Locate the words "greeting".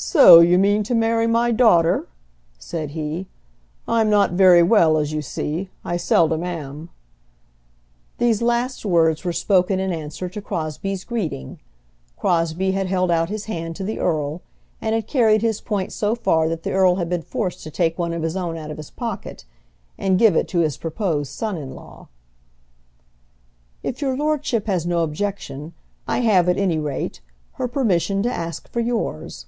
11.02-11.58